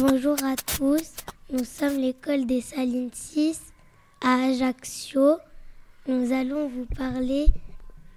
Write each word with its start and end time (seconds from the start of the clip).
Bonjour 0.00 0.42
à 0.44 0.56
tous, 0.56 1.12
nous 1.50 1.62
sommes 1.62 1.98
l'école 1.98 2.46
des 2.46 2.62
Salines 2.62 3.12
6 3.12 3.60
à 4.22 4.46
Ajaccio. 4.46 5.36
Nous 6.06 6.32
allons 6.32 6.68
vous 6.68 6.86
parler 6.86 7.48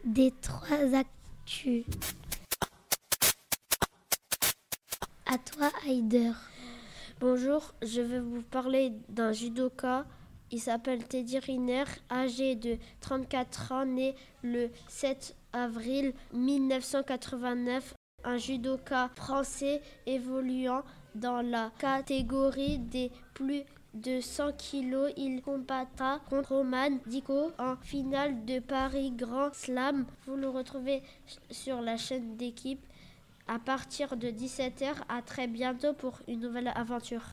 des 0.05 0.31
trois 0.41 0.95
actus. 0.95 1.83
À 5.25 5.37
toi, 5.37 5.71
Heider. 5.85 6.31
Bonjour, 7.19 7.73
je 7.81 7.99
vais 7.99 8.21
vous 8.21 8.43
parler 8.43 8.93
d'un 9.09 9.33
judoka. 9.33 10.05
Il 10.51 10.61
s'appelle 10.61 11.03
Teddy 11.03 11.39
Riner, 11.39 11.83
âgé 12.09 12.55
de 12.55 12.77
34 13.01 13.71
ans, 13.73 13.85
né 13.85 14.15
le 14.41 14.69
7 14.87 15.35
avril 15.51 16.13
1989. 16.31 17.93
Un 18.23 18.37
judoka 18.37 19.09
français 19.17 19.81
évoluant 20.05 20.83
dans 21.15 21.41
la 21.41 21.71
catégorie 21.77 22.79
des 22.79 23.11
plus 23.33 23.63
de 23.93 24.19
100 24.21 24.53
kilos, 24.53 25.11
il 25.17 25.41
combattra 25.41 26.19
contre 26.29 26.55
Roman 26.55 26.99
Dico 27.05 27.51
en 27.59 27.75
finale 27.77 28.43
de 28.45 28.59
Paris 28.59 29.11
Grand 29.11 29.53
Slam. 29.53 30.05
Vous 30.25 30.35
le 30.35 30.49
retrouvez 30.49 31.03
sur 31.51 31.81
la 31.81 31.97
chaîne 31.97 32.35
d'équipe 32.35 32.83
à 33.47 33.59
partir 33.59 34.17
de 34.17 34.29
17h. 34.29 34.95
À 35.09 35.21
très 35.21 35.47
bientôt 35.47 35.93
pour 35.93 36.19
une 36.27 36.39
nouvelle 36.39 36.71
aventure. 36.73 37.23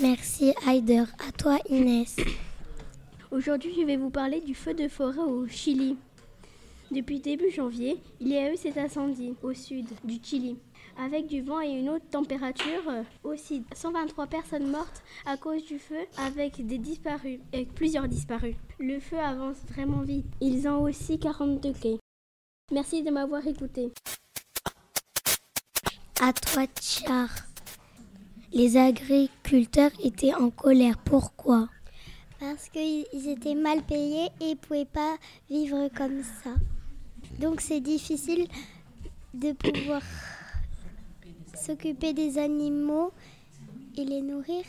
Merci 0.00 0.54
Heider. 0.68 1.04
À 1.26 1.32
toi 1.32 1.58
Inès. 1.68 2.16
Aujourd'hui, 3.32 3.74
je 3.76 3.84
vais 3.84 3.96
vous 3.96 4.10
parler 4.10 4.40
du 4.40 4.54
feu 4.54 4.74
de 4.74 4.86
forêt 4.86 5.18
au 5.18 5.48
Chili. 5.48 5.96
Depuis 6.90 7.20
début 7.20 7.50
janvier, 7.50 8.00
il 8.20 8.28
y 8.28 8.36
a 8.36 8.52
eu 8.52 8.56
cet 8.56 8.78
incendie 8.78 9.34
au 9.42 9.52
sud 9.52 9.86
du 10.04 10.18
Chili, 10.22 10.56
avec 10.98 11.26
du 11.26 11.42
vent 11.42 11.60
et 11.60 11.70
une 11.70 11.90
haute 11.90 12.08
température. 12.10 12.88
euh, 12.88 13.02
Aussi, 13.24 13.64
123 13.74 14.26
personnes 14.28 14.70
mortes 14.70 15.02
à 15.26 15.36
cause 15.36 15.64
du 15.64 15.78
feu, 15.78 15.98
avec 16.18 16.64
des 16.64 16.78
disparus, 16.78 17.40
et 17.52 17.64
plusieurs 17.66 18.06
disparus. 18.08 18.54
Le 18.78 19.00
feu 19.00 19.18
avance 19.18 19.56
vraiment 19.68 20.02
vite. 20.02 20.26
Ils 20.40 20.68
ont 20.68 20.82
aussi 20.82 21.18
40 21.18 21.60
degrés. 21.60 21.98
Merci 22.72 23.02
de 23.02 23.10
m'avoir 23.10 23.44
écouté. 23.46 23.92
À 26.20 26.32
toi 26.32 26.66
Tchar. 26.80 27.28
Les 28.52 28.76
agriculteurs 28.76 29.90
étaient 30.02 30.34
en 30.34 30.50
colère. 30.50 30.96
Pourquoi? 30.98 31.68
Parce 32.38 32.68
qu'ils 32.68 33.28
étaient 33.28 33.54
mal 33.54 33.82
payés 33.82 34.28
et 34.40 34.50
ils 34.50 34.56
pouvaient 34.56 34.84
pas 34.84 35.16
vivre 35.50 35.88
comme 35.96 36.22
ça. 36.22 36.50
Donc 37.40 37.60
c'est 37.60 37.80
difficile 37.80 38.46
de 39.34 39.52
pouvoir 39.52 40.02
s'occuper 41.54 42.12
des 42.12 42.38
animaux 42.38 43.12
et 43.96 44.04
les 44.04 44.22
nourrir. 44.22 44.64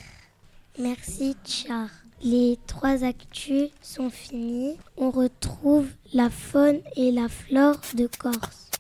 Merci 0.80 1.36
Tchar. 1.46 1.90
Les 2.22 2.58
trois 2.68 3.04
actus 3.04 3.70
sont 3.82 4.10
finis. 4.10 4.76
On 4.98 5.12
retrouve 5.12 5.88
la 6.14 6.30
faune 6.30 6.80
et 6.96 7.12
la 7.12 7.30
flore 7.30 7.80
de 7.96 8.08
Corse. 8.20 8.72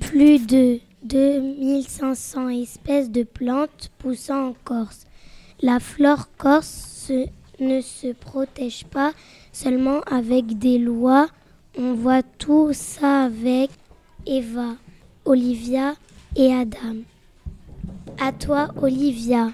Plus 0.00 0.46
de 0.46 0.78
2500 1.02 2.48
espèces 2.50 3.10
de 3.10 3.22
plantes 3.24 3.90
poussant 3.98 4.48
en 4.50 4.52
Corse. 4.64 5.06
La 5.62 5.78
flore 5.80 6.28
corse 6.38 6.68
se- 7.06 7.26
ne 7.58 7.80
se 7.80 8.12
protège 8.12 8.84
pas 8.86 9.12
seulement 9.52 10.00
avec 10.02 10.58
des 10.58 10.78
lois. 10.78 11.28
On 11.78 11.94
voit 11.94 12.22
tout 12.22 12.72
ça 12.72 13.24
avec 13.24 13.70
Eva, 14.26 14.74
Olivia 15.24 15.94
et 16.36 16.52
Adam. 16.52 16.96
À 18.20 18.32
toi, 18.32 18.68
Olivia. 18.80 19.50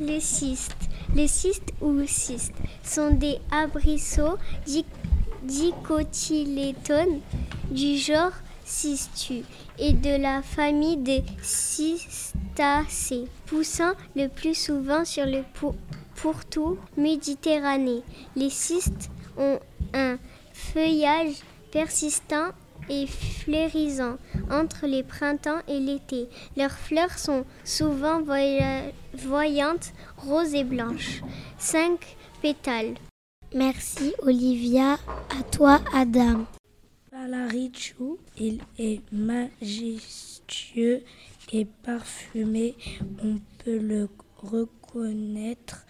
Les 0.00 0.20
cystes. 0.20 0.74
Les 1.14 1.28
cystes 1.28 1.72
ou 1.80 2.04
cystes 2.06 2.54
sont 2.82 3.12
des 3.14 3.38
arbrisseaux 3.50 4.36
di- 4.66 4.84
dicotylédones 5.42 7.20
du 7.70 7.96
genre 7.96 8.32
Cistu 8.64 9.44
et 9.78 9.94
de 9.94 10.20
la 10.20 10.42
famille 10.42 10.98
des 10.98 11.22
cystacées, 11.40 13.24
poussant 13.46 13.92
le 14.14 14.28
plus 14.28 14.54
souvent 14.54 15.06
sur 15.06 15.24
le 15.24 15.42
pour- 15.54 15.74
pourtour 16.16 16.76
méditerranéen. 16.98 18.02
Les 18.36 18.50
cystes 18.50 19.08
ont 19.38 19.58
un 19.94 20.18
feuillage 20.52 21.36
persistant 21.70 22.50
et 22.90 23.06
fleurissant 23.06 24.16
entre 24.50 24.86
les 24.86 25.02
printemps 25.02 25.60
et 25.68 25.78
l'été. 25.78 26.28
Leurs 26.56 26.72
fleurs 26.72 27.18
sont 27.18 27.44
souvent 27.64 28.22
voya- 28.22 28.90
voyantes, 29.14 29.92
roses 30.16 30.54
et 30.54 30.64
blanches. 30.64 31.20
Cinq 31.58 32.16
pétales. 32.40 32.94
Merci, 33.54 34.14
Olivia. 34.22 34.94
À 35.38 35.42
toi, 35.50 35.80
Adam. 35.94 36.46
Palarichu, 37.10 38.16
il 38.38 38.60
est 38.78 39.00
majestueux 39.12 41.02
et 41.52 41.64
parfumé. 41.82 42.74
On 43.22 43.38
peut 43.64 43.78
le 43.78 44.08
reconnaître 44.36 45.84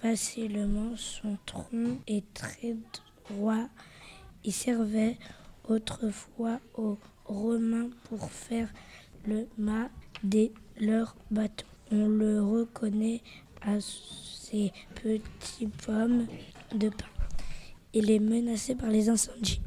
facilement. 0.00 0.96
Son 0.96 1.36
tronc 1.46 1.98
est 2.06 2.24
très 2.32 2.76
Il 4.44 4.52
servait 4.52 5.16
autrefois 5.68 6.60
aux 6.76 6.98
Romains 7.24 7.90
pour 8.04 8.30
faire 8.30 8.68
le 9.26 9.46
mât 9.58 9.88
de 10.24 10.50
leurs 10.80 11.16
bateaux. 11.30 11.66
On 11.92 12.08
le 12.08 12.42
reconnaît 12.42 13.20
à 13.62 13.80
ses 13.80 14.72
petits 14.94 15.66
pommes 15.66 16.26
de 16.74 16.88
pin. 16.88 17.06
Il 17.92 18.10
est 18.10 18.20
menacé 18.20 18.74
par 18.74 18.88
les 18.88 19.08
incendies. 19.08 19.60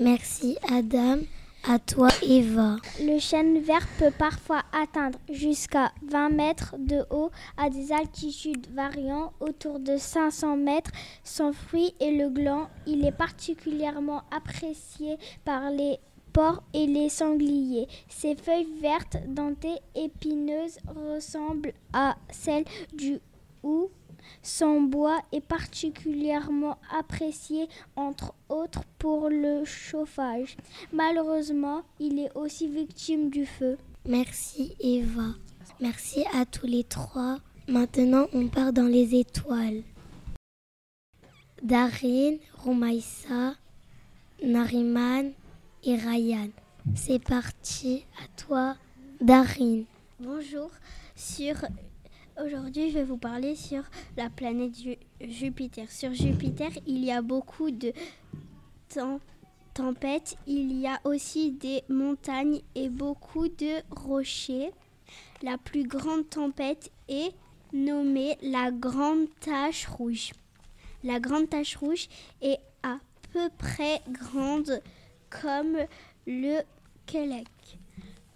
Merci, 0.00 0.56
Adam. 0.70 1.18
À 1.66 1.78
toi, 1.78 2.08
Eva. 2.22 2.76
Le 3.00 3.18
chêne 3.18 3.58
vert 3.58 3.88
peut 3.98 4.10
parfois 4.10 4.64
atteindre 4.72 5.18
jusqu'à 5.30 5.92
20 6.06 6.28
mètres 6.28 6.74
de 6.78 7.06
haut 7.10 7.30
à 7.56 7.70
des 7.70 7.90
altitudes 7.90 8.66
variant 8.74 9.32
autour 9.40 9.80
de 9.80 9.96
500 9.96 10.58
mètres. 10.58 10.90
Son 11.22 11.54
fruit 11.54 11.94
est 12.00 12.10
le 12.10 12.28
gland. 12.28 12.68
Il 12.86 13.06
est 13.06 13.16
particulièrement 13.16 14.24
apprécié 14.30 15.16
par 15.46 15.70
les 15.70 15.96
porcs 16.34 16.62
et 16.74 16.86
les 16.86 17.08
sangliers. 17.08 17.88
Ses 18.08 18.34
feuilles 18.34 18.68
vertes, 18.82 19.16
dentées, 19.26 19.78
épineuses 19.94 20.76
ressemblent 20.94 21.72
à 21.94 22.16
celles 22.30 22.66
du 22.92 23.20
hou. 23.62 23.88
Son 24.42 24.82
bois 24.82 25.20
est 25.32 25.40
particulièrement 25.40 26.78
apprécié, 26.90 27.68
entre 27.96 28.34
autres 28.48 28.84
pour 28.98 29.28
le 29.28 29.64
chauffage. 29.64 30.56
Malheureusement, 30.92 31.82
il 31.98 32.18
est 32.18 32.34
aussi 32.36 32.68
victime 32.68 33.30
du 33.30 33.46
feu. 33.46 33.78
Merci, 34.06 34.76
Eva. 34.80 35.34
Merci 35.80 36.24
à 36.34 36.44
tous 36.44 36.66
les 36.66 36.84
trois. 36.84 37.38
Maintenant, 37.66 38.26
on 38.32 38.48
part 38.48 38.72
dans 38.72 38.86
les 38.86 39.14
étoiles. 39.18 39.82
Darin, 41.62 42.36
Romaïssa, 42.58 43.54
Nariman 44.42 45.32
et 45.82 45.96
Ryan. 45.96 46.50
C'est 46.94 47.22
parti. 47.22 48.04
À 48.22 48.28
toi, 48.36 48.76
Darin. 49.20 49.84
Bonjour. 50.20 50.70
Sur 51.16 51.56
aujourd'hui, 52.42 52.90
je 52.90 52.98
vais 52.98 53.04
vous 53.04 53.16
parler 53.16 53.54
sur 53.56 53.82
la 54.16 54.30
planète 54.30 54.76
Ju- 54.78 54.98
Jupiter. 55.20 55.90
Sur 55.90 56.12
Jupiter, 56.14 56.70
il 56.86 57.04
y 57.04 57.10
a 57.10 57.22
beaucoup 57.22 57.70
de 57.70 57.92
tem- 58.88 59.20
tempêtes. 59.74 60.36
Il 60.46 60.78
y 60.80 60.86
a 60.86 61.00
aussi 61.04 61.52
des 61.52 61.82
montagnes 61.88 62.60
et 62.74 62.88
beaucoup 62.88 63.48
de 63.48 63.82
rochers. 63.90 64.72
La 65.42 65.58
plus 65.58 65.84
grande 65.84 66.28
tempête 66.30 66.90
est 67.08 67.32
nommée 67.72 68.36
la 68.42 68.70
Grande 68.70 69.26
Tache 69.40 69.86
Rouge. 69.86 70.32
La 71.02 71.20
Grande 71.20 71.50
Tache 71.50 71.76
Rouge 71.76 72.08
est 72.40 72.58
à 72.82 72.98
peu 73.32 73.48
près 73.58 74.00
grande 74.08 74.80
comme 75.28 75.76
le 76.26 76.60
Québec. 77.04 77.48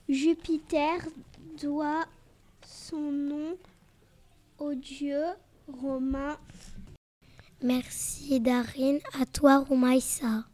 Jupiter 0.08 0.98
doit 1.60 2.04
son 2.66 3.10
nom 3.12 3.56
au 4.58 4.74
dieu 4.74 5.20
romain. 5.68 6.36
Merci, 7.62 8.40
Darin. 8.40 8.98
À 9.20 9.26
toi, 9.26 9.58
Romaïssa. 9.58 10.44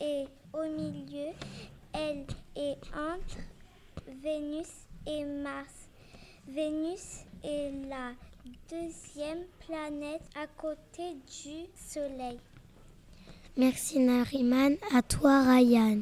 est 0.00 0.26
au 0.54 0.64
milieu, 0.64 1.30
elle 1.92 2.26
est 2.56 2.78
entre 2.96 3.38
Vénus 4.22 4.88
et 5.06 5.24
Mars. 5.24 5.88
Vénus 6.48 7.26
est 7.44 7.70
la 7.88 8.12
deuxième 8.70 9.44
planète 9.66 10.22
à 10.34 10.46
côté 10.46 11.14
du 11.14 11.66
Soleil. 11.74 12.38
Merci 13.56 13.98
Nariman. 13.98 14.76
À 14.94 15.02
toi 15.02 15.42
Ryan. 15.42 16.00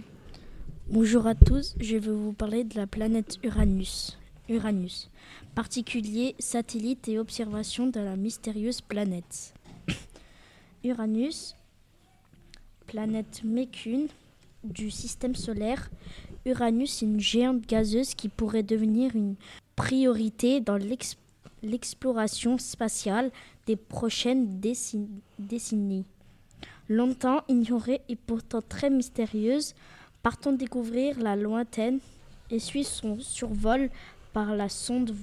Bonjour 0.89 1.27
à 1.27 1.35
tous, 1.35 1.75
je 1.81 1.97
vais 1.97 2.13
vous 2.13 2.33
parler 2.33 2.65
de 2.65 2.77
la 2.77 2.87
planète 2.87 3.39
Uranus. 3.43 4.19
Uranus, 4.49 5.11
particulier, 5.55 6.37
satellite 6.39 7.09
et 7.09 7.19
observation 7.19 7.89
de 7.89 7.99
la 7.99 8.17
mystérieuse 8.17 8.81
planète. 8.81 9.55
Uranus, 10.85 11.57
planète 12.87 13.43
mécune 13.43 14.09
du 14.63 14.91
système 14.91 15.35
solaire. 15.35 15.91
Uranus 16.45 17.03
est 17.03 17.07
une 17.07 17.21
géante 17.21 17.67
gazeuse 17.67 18.15
qui 18.15 18.29
pourrait 18.29 18.63
devenir 18.63 19.17
une 19.17 19.35
priorité 19.75 20.61
dans 20.61 20.77
l'exploration 20.77 21.26
spatiale 22.59 23.31
des 23.67 23.77
prochaines 23.77 24.61
décennies. 25.39 26.05
Longtemps 26.89 27.43
ignorée 27.49 28.01
et 28.09 28.17
pourtant 28.17 28.63
très 28.63 28.91
mystérieuse, 28.91 29.75
partons 30.23 30.53
découvrir 30.53 31.19
la 31.19 31.35
lointaine 31.35 31.99
et 32.51 32.59
suit 32.59 32.85
son 32.85 33.19
survol 33.19 33.91
par 34.33 34.55
la 34.55 34.69
sonde 34.69 35.15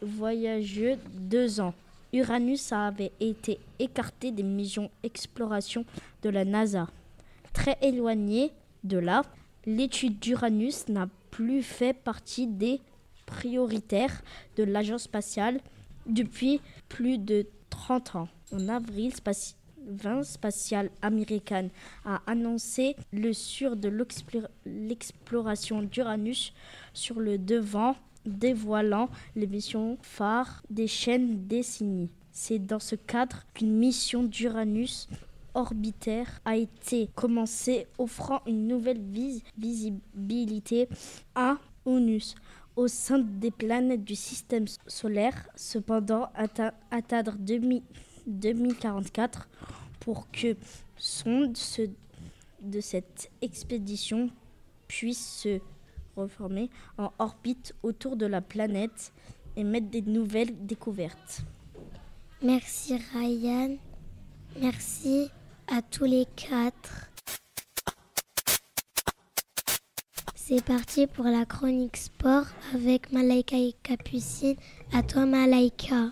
voyageuse 0.00 0.98
deux 1.14 1.60
ans. 1.60 1.74
Uranus 2.12 2.72
avait 2.72 3.12
été 3.20 3.58
écarté 3.78 4.32
des 4.32 4.42
missions 4.42 4.90
exploration 5.02 5.84
de 6.22 6.30
la 6.30 6.44
NASA. 6.44 6.88
Très 7.52 7.78
éloigné 7.80 8.50
de 8.84 8.98
là, 8.98 9.22
l'étude 9.66 10.18
d'Uranus 10.18 10.88
n'a 10.88 11.08
plus 11.30 11.62
fait 11.62 11.94
partie 11.94 12.46
des 12.46 12.80
prioritaires 13.32 14.22
de 14.56 14.64
l'agence 14.64 15.04
spatiale 15.04 15.60
depuis 16.06 16.60
plus 16.88 17.18
de 17.18 17.46
30 17.70 18.16
ans. 18.16 18.28
En 18.52 18.68
avril, 18.68 19.12
20 19.86 20.22
spatiale 20.22 20.90
américaine 21.00 21.70
a 22.04 22.20
annoncé 22.26 22.96
le 23.12 23.32
sur 23.32 23.76
de 23.76 23.88
l'exploration 24.66 25.82
d'Uranus 25.82 26.52
sur 26.92 27.18
le 27.18 27.38
devant, 27.38 27.96
dévoilant 28.26 29.08
les 29.34 29.46
missions 29.46 29.98
phares 30.02 30.62
des 30.70 30.86
chaînes 30.86 31.46
décennies. 31.46 32.10
C'est 32.30 32.60
dans 32.60 32.78
ce 32.78 32.94
cadre 32.94 33.44
qu'une 33.54 33.76
mission 33.76 34.22
d'Uranus 34.22 35.08
orbitaire 35.54 36.40
a 36.44 36.56
été 36.56 37.10
commencée, 37.14 37.86
offrant 37.98 38.40
une 38.46 38.68
nouvelle 38.68 39.02
visibilité 39.58 40.88
à 41.34 41.58
Uranus 41.84 42.36
au 42.76 42.88
sein 42.88 43.18
des 43.18 43.50
planètes 43.50 44.04
du 44.04 44.14
système 44.14 44.66
solaire. 44.86 45.48
Cependant, 45.56 46.30
atteindre 46.90 47.32
2000 47.38 47.82
2044 48.26 49.48
pour 50.00 50.30
que 50.30 50.56
sonde 50.96 51.56
de 52.60 52.80
cette 52.80 53.30
expédition 53.40 54.30
puisse 54.88 55.40
se 55.42 55.60
reformer 56.16 56.70
en 56.98 57.12
orbite 57.18 57.74
autour 57.82 58.16
de 58.16 58.26
la 58.26 58.40
planète 58.40 59.12
et 59.56 59.64
mettre 59.64 59.88
des 59.88 60.02
nouvelles 60.02 60.66
découvertes. 60.66 61.42
Merci 62.42 62.98
Ryan. 63.12 63.76
Merci 64.60 65.30
à 65.68 65.80
tous 65.82 66.04
les 66.04 66.26
quatre. 66.36 67.11
C'est 70.54 70.64
parti 70.64 71.06
pour 71.06 71.24
la 71.24 71.46
chronique 71.46 71.96
sport 71.96 72.44
avec 72.74 73.10
Malaika 73.10 73.56
et 73.56 73.74
Capucine. 73.82 74.56
À 74.92 75.02
toi 75.02 75.24
Malaika. 75.24 76.10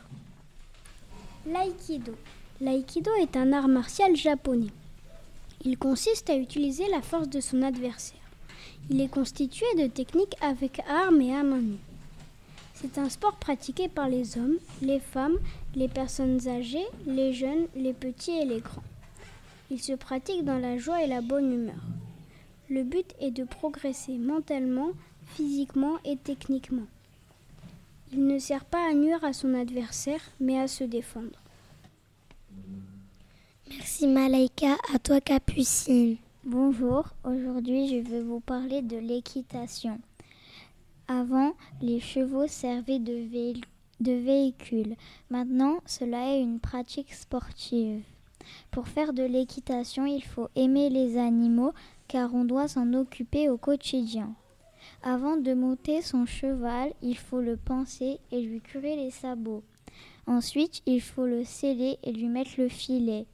L'aïkido. 1.47 2.15
L'aïkido 2.59 3.11
est 3.21 3.37
un 3.37 3.53
art 3.53 3.69
martial 3.69 4.17
japonais. 4.17 4.73
Il 5.63 5.77
consiste 5.77 6.31
à 6.31 6.37
utiliser 6.37 6.89
la 6.89 7.03
force 7.03 7.29
de 7.29 7.39
son 7.39 7.61
adversaire. 7.61 8.17
Il 8.89 9.03
est 9.03 9.11
constitué 9.11 9.67
de 9.77 9.89
techniques 9.89 10.37
avec 10.41 10.81
armes 10.89 11.21
et 11.21 11.35
à 11.35 11.43
main 11.43 11.59
nue. 11.59 11.77
C'est 12.73 12.97
un 12.97 13.11
sport 13.11 13.37
pratiqué 13.37 13.89
par 13.89 14.09
les 14.09 14.39
hommes, 14.39 14.57
les 14.81 15.01
femmes, 15.01 15.37
les 15.75 15.89
personnes 15.89 16.49
âgées, 16.49 16.89
les 17.07 17.35
jeunes, 17.35 17.67
les 17.77 17.93
petits 17.93 18.39
et 18.39 18.47
les 18.47 18.61
grands. 18.61 18.83
Il 19.71 19.83
se 19.83 19.93
pratique 19.93 20.47
dans 20.47 20.59
la 20.59 20.79
joie 20.79 21.05
et 21.05 21.09
la 21.09 21.21
bonne 21.21 21.53
humeur. 21.53 22.00
Le 22.70 22.84
but 22.84 23.17
est 23.19 23.32
de 23.32 23.43
progresser 23.43 24.17
mentalement, 24.17 24.93
physiquement 25.27 25.96
et 26.05 26.17
techniquement. 26.17 26.86
Il 28.12 28.24
ne 28.29 28.39
sert 28.39 28.65
pas 28.65 28.89
à 28.89 28.94
nuire 28.94 29.24
à 29.24 29.32
son 29.32 29.55
adversaire, 29.55 30.20
mais 30.39 30.56
à 30.56 30.69
se 30.69 30.84
défendre. 30.84 31.41
Merci 33.69 34.06
Malaika, 34.06 34.77
à 34.94 35.00
toi 35.00 35.20
Capucine. 35.20 36.17
Bonjour, 36.44 37.08
aujourd'hui 37.24 37.89
je 37.89 38.08
vais 38.08 38.22
vous 38.22 38.39
parler 38.39 38.82
de 38.82 38.98
l'équitation. 38.98 39.98
Avant, 41.08 41.55
les 41.82 41.98
chevaux 41.98 42.46
servaient 42.46 43.00
de, 43.00 43.27
de 43.98 44.12
véhicules. 44.12 44.94
Maintenant, 45.29 45.79
cela 45.86 46.36
est 46.36 46.41
une 46.41 46.60
pratique 46.60 47.15
sportive. 47.15 48.05
Pour 48.70 48.86
faire 48.86 49.12
de 49.12 49.24
l'équitation, 49.24 50.06
il 50.06 50.22
faut 50.22 50.48
aimer 50.55 50.89
les 50.89 51.19
animaux 51.19 51.72
car 52.10 52.34
on 52.34 52.44
doit 52.44 52.67
s'en 52.67 52.93
occuper 52.93 53.48
au 53.48 53.56
quotidien. 53.56 54.34
Avant 55.05 55.36
de 55.36 55.55
monter 55.55 56.02
son 56.02 56.26
cheval, 56.26 56.93
il 57.02 57.17
faut 57.17 57.40
le 57.40 57.56
penser 57.56 58.19
et 58.32 58.40
lui 58.40 58.60
curer 58.60 58.96
les 58.96 59.12
sabots. 59.12 59.62
Ensuite, 60.26 60.82
il 60.86 61.00
faut 61.00 61.26
le 61.26 61.44
sceller 61.44 62.00
et 62.02 62.12
lui 62.12 62.26
mettre 62.26 62.50
le 62.58 62.69
filet. 62.69 63.26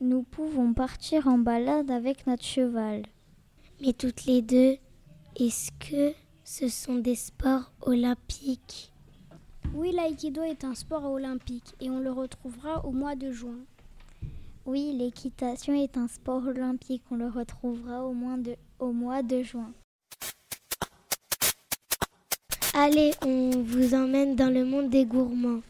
Nous 0.00 0.22
pouvons 0.22 0.72
partir 0.72 1.28
en 1.28 1.36
balade 1.36 1.90
avec 1.90 2.26
notre 2.26 2.42
cheval. 2.42 3.02
Mais 3.82 3.92
toutes 3.92 4.24
les 4.24 4.40
deux, 4.40 4.78
est-ce 5.36 5.70
que 5.72 6.14
ce 6.42 6.68
sont 6.68 6.96
des 6.96 7.16
sports 7.16 7.70
olympiques? 7.82 8.92
Oui, 9.74 9.92
l'aïkido 9.92 10.42
est 10.42 10.64
un 10.64 10.74
sport 10.74 11.04
olympique 11.04 11.74
et 11.82 11.90
on 11.90 11.98
le 11.98 12.12
retrouvera 12.12 12.82
au 12.86 12.92
mois 12.92 13.14
de 13.14 13.30
juin. 13.30 13.58
Oui, 14.66 14.94
l'équitation 14.96 15.74
est 15.74 15.98
un 15.98 16.08
sport 16.08 16.46
olympique, 16.46 17.02
on 17.10 17.16
le 17.16 17.28
retrouvera 17.28 18.02
au, 18.02 18.16
au 18.78 18.92
mois 18.92 19.22
de 19.22 19.42
juin. 19.42 19.72
Allez, 22.72 23.12
on 23.22 23.50
vous 23.62 23.94
emmène 23.94 24.36
dans 24.36 24.48
le 24.48 24.64
monde 24.64 24.88
des 24.88 25.04
gourmands. 25.04 25.60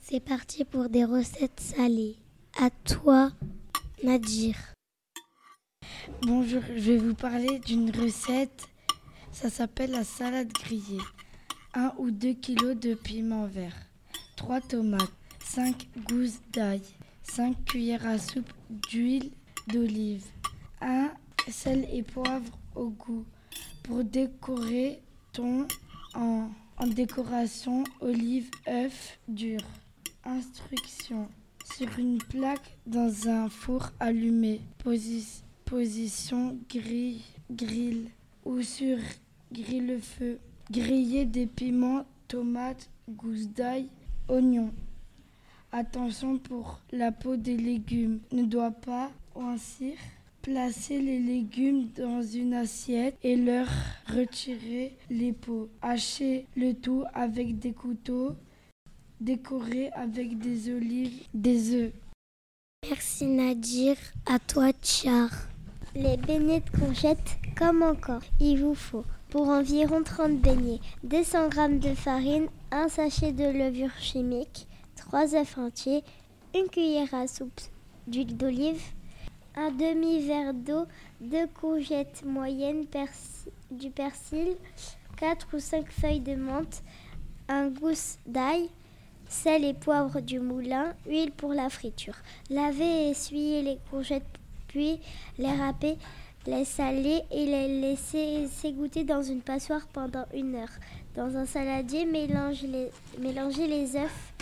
C'est 0.00 0.18
parti 0.18 0.64
pour 0.64 0.88
des 0.88 1.04
recettes 1.04 1.60
salées. 1.60 2.16
À 2.60 2.70
toi, 2.70 3.30
Nadir. 4.02 4.56
Bonjour, 6.22 6.62
je 6.76 6.92
vais 6.92 6.98
vous 6.98 7.14
parler 7.14 7.60
d'une 7.60 7.90
recette. 7.90 8.66
Ça 9.30 9.50
s'appelle 9.50 9.92
la 9.92 10.04
salade 10.04 10.52
grillée. 10.52 11.00
1 11.74 11.94
ou 11.98 12.10
2 12.10 12.34
kg 12.34 12.78
de 12.78 12.94
piment 12.94 13.46
vert, 13.46 13.76
3 14.36 14.60
tomates, 14.60 15.12
5 15.40 15.88
gousses 16.08 16.40
d'ail, 16.52 16.82
5 17.24 17.64
cuillères 17.64 18.06
à 18.06 18.18
soupe 18.18 18.52
d'huile 18.70 19.30
d'olive, 19.66 20.24
1 20.80 21.10
sel 21.50 21.86
et 21.92 22.02
poivre 22.02 22.58
au 22.74 22.88
goût, 22.90 23.24
Pour 23.82 24.04
décorer, 24.04 25.02
thon 25.32 25.66
en, 26.14 26.48
décoration, 26.86 27.84
olive, 28.00 28.50
œuf 28.68 29.18
dur. 29.28 29.60
Instruction. 30.24 31.28
Sur 31.64 31.98
une 31.98 32.18
plaque 32.18 32.76
dans 32.86 33.28
un 33.28 33.48
four 33.48 33.90
allumé. 34.00 34.60
position 35.64 36.58
grille, 36.68 37.22
grill 37.50 38.08
ou 38.44 38.62
sur 38.62 38.98
grille-feu. 39.52 40.38
Griller 40.70 41.24
des 41.26 41.46
piments, 41.46 42.06
tomates, 42.28 42.88
gousses 43.08 43.48
d'ail, 43.48 43.88
oignons. 44.28 44.72
Attention 45.76 46.38
pour 46.38 46.78
la 46.92 47.10
peau 47.10 47.34
des 47.34 47.56
légumes. 47.56 48.20
Ne 48.30 48.44
doit 48.44 48.70
pas 48.70 49.10
oincir. 49.34 49.94
Placer 50.40 51.00
les 51.00 51.18
légumes 51.18 51.88
dans 51.96 52.22
une 52.22 52.54
assiette 52.54 53.16
et 53.24 53.34
leur 53.34 53.66
retirer 54.06 54.96
les 55.10 55.32
peaux. 55.32 55.68
Hacher 55.82 56.46
le 56.54 56.74
tout 56.74 57.02
avec 57.12 57.58
des 57.58 57.72
couteaux. 57.72 58.36
Décorer 59.20 59.90
avec 59.94 60.38
des 60.38 60.72
olives, 60.72 61.26
des 61.34 61.74
œufs. 61.74 61.92
Merci 62.88 63.26
Nadir. 63.26 63.96
À 64.26 64.38
toi, 64.38 64.70
Tchar. 64.80 65.28
Les 65.96 66.16
beignets 66.16 66.60
de 66.60 66.70
courgettes, 66.78 67.38
comme 67.58 67.82
encore, 67.82 68.22
il 68.38 68.60
vous 68.60 68.76
faut 68.76 69.04
pour 69.28 69.48
environ 69.48 70.04
30 70.04 70.40
beignets 70.40 70.78
200 71.02 71.50
g 71.50 71.78
de 71.80 71.94
farine, 71.96 72.46
un 72.70 72.86
sachet 72.88 73.32
de 73.32 73.42
levure 73.42 73.98
chimique, 73.98 74.68
3 75.08 75.34
œufs 75.34 75.58
entiers, 75.58 76.02
une 76.54 76.68
cuillère 76.68 77.12
à 77.14 77.26
soupe 77.26 77.60
d'huile 78.06 78.36
d'olive, 78.36 78.82
un 79.54 79.70
demi-verre 79.70 80.54
d'eau, 80.54 80.86
deux 81.20 81.46
courgettes 81.46 82.24
moyennes, 82.24 82.86
du 83.70 83.90
persil, 83.90 84.56
4 85.16 85.46
ou 85.54 85.60
5 85.60 85.90
feuilles 85.90 86.20
de 86.20 86.34
menthe, 86.34 86.82
un 87.48 87.68
gousse 87.68 88.18
d'ail, 88.26 88.68
sel 89.28 89.64
et 89.64 89.74
poivre 89.74 90.20
du 90.20 90.40
moulin, 90.40 90.94
huile 91.06 91.32
pour 91.32 91.52
la 91.52 91.68
friture. 91.68 92.16
Laver 92.50 92.84
et 92.84 93.10
essuyer 93.10 93.62
les 93.62 93.78
courgettes, 93.90 94.24
puis 94.68 95.00
les 95.38 95.52
râper, 95.52 95.96
les 96.46 96.64
saler 96.64 97.22
et 97.30 97.46
les 97.46 97.80
laisser 97.80 98.48
s'égoutter 98.48 99.04
dans 99.04 99.22
une 99.22 99.42
passoire 99.42 99.86
pendant 99.92 100.24
une 100.34 100.56
heure. 100.56 100.72
Dans 101.14 101.36
un 101.36 101.46
saladier, 101.46 102.04
mélangez 102.06 103.66
les 103.66 103.96
œufs 103.96 104.33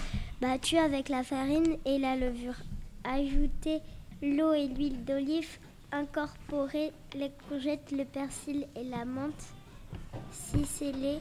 battu 0.42 0.76
avec 0.76 1.08
la 1.08 1.22
farine 1.22 1.76
et 1.84 1.98
la 1.98 2.16
levure. 2.16 2.56
Ajoutez 3.04 3.80
l'eau 4.20 4.52
et 4.52 4.66
l'huile 4.66 5.04
d'olive. 5.04 5.58
Incorporez 5.92 6.90
les 7.14 7.30
courgettes, 7.48 7.92
le 7.92 8.04
persil 8.04 8.66
et 8.74 8.82
la 8.82 9.04
menthe. 9.04 9.54
Ciselez 10.32 11.20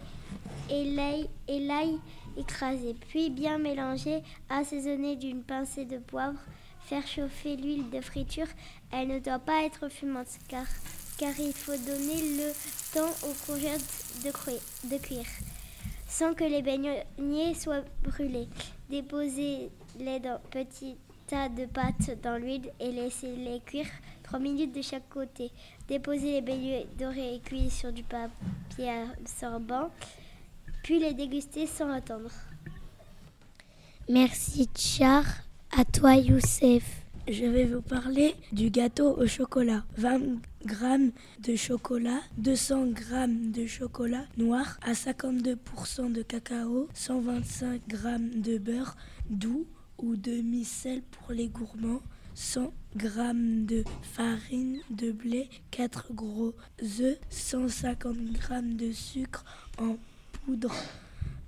et 0.72 0.86
l'ail, 0.96 1.30
et 1.48 2.40
écrasé. 2.40 2.96
Puis 3.10 3.30
bien 3.30 3.60
mélanger, 3.60 4.24
assaisonner 4.50 5.16
d'une 5.16 5.44
pincée 5.44 5.86
de 5.86 6.00
poivre. 6.00 6.40
Faire 6.80 7.06
chauffer 7.06 7.58
l'huile 7.58 7.92
de 7.92 8.02
friture. 8.02 8.48
Elle 8.92 9.10
ne 9.10 9.20
doit 9.20 9.38
pas 9.38 9.64
être 9.66 9.88
fumante 9.88 10.40
car, 10.48 10.66
il 11.38 11.54
faut 11.54 11.78
donner 11.78 12.38
le 12.40 12.52
temps 12.92 13.14
aux 13.28 13.36
courgettes 13.46 14.24
de 14.24 14.98
cuire 14.98 15.28
sans 16.12 16.34
que 16.34 16.44
les 16.44 16.62
beignets 16.62 17.54
soient 17.54 17.86
brûlés. 18.04 18.50
Déposez-les 18.90 20.20
dans 20.20 20.42
petits 20.52 20.98
tas 21.26 21.48
de 21.48 21.66
pâtes 21.66 22.22
dans 22.22 22.38
l'huile 22.38 22.70
et 22.82 22.92
laissez-les 22.92 23.62
cuire 23.66 23.88
3 24.24 24.40
minutes 24.40 24.76
de 24.76 24.82
chaque 24.82 25.08
côté. 25.10 25.52
Déposez 25.88 26.34
les 26.34 26.42
beignets 26.42 26.86
dorés 27.00 27.36
et 27.36 27.40
cuits 27.40 27.70
sur 27.70 27.94
du 27.94 28.04
papier 28.04 28.90
absorbant, 29.20 29.90
puis 30.84 31.00
les 31.00 31.14
déguster 31.14 31.66
sans 31.66 31.90
attendre. 31.90 32.32
Merci 34.10 34.68
Tchar, 34.76 35.24
à 35.72 35.86
toi 35.86 36.16
Youssef 36.16 37.01
je 37.28 37.46
vais 37.46 37.66
vous 37.66 37.82
parler 37.82 38.36
du 38.52 38.70
gâteau 38.70 39.16
au 39.18 39.28
chocolat. 39.28 39.84
20 39.98 40.20
g 40.66 41.12
de 41.40 41.56
chocolat, 41.56 42.20
200 42.38 42.96
g 42.96 43.28
de 43.52 43.68
chocolat 43.68 44.26
noir 44.38 44.80
à 44.82 44.94
52% 44.94 46.12
de 46.12 46.22
cacao, 46.22 46.88
125 46.94 47.82
g 47.90 47.98
de 48.36 48.58
beurre 48.58 48.96
doux 49.30 49.66
ou 49.98 50.16
demi-sel 50.16 51.02
pour 51.04 51.32
les 51.32 51.48
gourmands, 51.48 52.02
100 52.34 52.74
g 52.98 53.08
de 53.66 53.84
farine 54.02 54.80
de 54.90 55.12
blé, 55.12 55.50
4 55.72 56.14
gros 56.14 56.54
œufs, 57.00 57.20
150 57.30 58.16
g 58.16 58.62
de 58.76 58.92
sucre 58.92 59.46
en 59.78 59.98
poudre, 60.46 60.74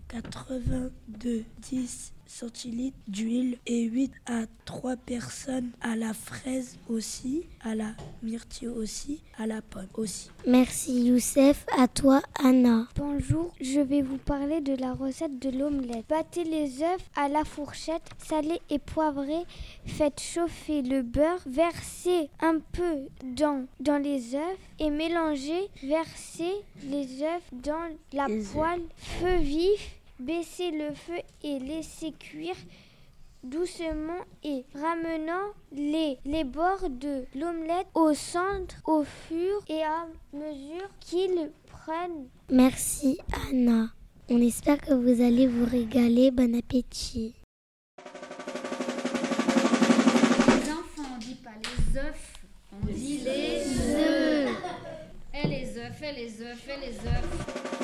82 0.08 1.44
10 1.62 2.12
centilitres 2.34 2.98
d'huile 3.08 3.58
et 3.68 3.84
8 3.84 4.12
à 4.25 4.42
3 4.66 4.96
personnes 4.96 5.72
à 5.82 5.96
la 5.96 6.13
fraise 6.13 6.78
aussi, 6.90 7.44
à 7.62 7.75
la 7.75 7.92
myrtille 8.24 8.70
aussi, 8.70 9.22
à 9.38 9.46
la 9.46 9.62
pomme 9.62 9.88
aussi. 9.94 10.32
Merci 10.48 11.06
Youssef, 11.06 11.66
à 11.78 11.88
toi 11.88 12.22
Anna. 12.44 12.88
Bonjour, 12.96 13.54
je 13.62 13.80
vais 13.80 14.02
vous 14.02 14.18
parler 14.18 14.62
de 14.62 14.75
la 14.75 14.94
recette 14.94 15.40
de 15.40 15.50
l'omelette. 15.50 16.06
Battez 16.10 16.44
les 16.44 16.82
œufs 16.82 17.10
à 17.16 17.30
la 17.30 17.44
fourchette, 17.44 18.04
salez 18.18 18.60
et 18.70 18.80
poivrez, 18.80 19.44
faites 19.86 20.20
chauffer 20.20 20.82
le 20.82 21.04
beurre, 21.04 21.42
versez 21.46 22.30
un 22.42 22.60
peu 22.72 23.08
dans, 23.24 23.68
dans 23.80 23.98
les 23.98 24.36
œufs 24.36 24.58
et 24.80 24.90
mélangez, 24.90 25.70
versez 25.84 26.54
les 26.90 27.22
œufs 27.22 27.44
dans 27.52 27.90
la 28.12 28.25
poêle, 28.25 28.82
feu 28.98 29.38
vif 29.38 30.00
Baissez 30.20 30.72
le 30.72 30.93
feu 30.93 31.20
et 31.43 31.60
laissez 31.60 32.12
cuire 32.12 32.55
doucement 33.43 34.22
et 34.43 34.63
ramenant 34.74 35.51
les, 35.72 36.17
les 36.25 36.43
bords 36.43 36.89
de 36.89 37.25
l'omelette 37.36 37.88
au 37.93 38.13
centre 38.13 38.75
au 38.86 39.03
fur 39.03 39.62
et 39.67 39.84
à 39.84 40.08
mesure 40.32 40.89
qu'ils 41.00 41.51
prennent. 41.67 42.29
Merci 42.50 43.17
Anna. 43.50 43.89
On 44.29 44.41
espère 44.41 44.79
que 44.79 44.93
vous 44.93 45.22
allez 45.22 45.48
vous 45.48 45.65
régaler. 45.65 46.32
Bon 46.32 46.55
appétit. 46.55 47.36
Les 50.48 50.72
enfants, 50.72 51.10
on 51.15 51.20
dit 51.20 51.36
pas 51.36 51.51
les 51.62 52.00
œufs, 52.00 52.34
on 52.72 52.86
dit 52.86 53.17
les 53.17 53.96
œufs. 53.96 54.58
Et 55.34 55.48
les 55.48 55.77
œufs, 55.77 56.01
et 56.01 56.13
les 56.13 56.41
œufs, 56.41 56.67
et 56.70 56.79
les 56.86 56.96
œufs. 56.96 57.83